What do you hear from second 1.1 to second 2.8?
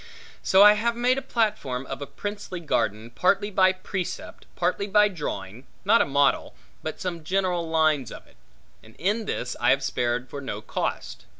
a platform of a princely